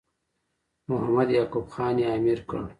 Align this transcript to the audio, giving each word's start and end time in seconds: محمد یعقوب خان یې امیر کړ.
محمد 0.89 1.27
یعقوب 1.35 1.65
خان 1.73 1.95
یې 2.01 2.07
امیر 2.17 2.39
کړ. 2.49 2.57